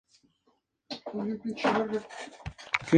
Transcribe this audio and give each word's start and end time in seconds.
No 1.13 1.25
lo 1.25 1.33
entiendo". 1.35 2.01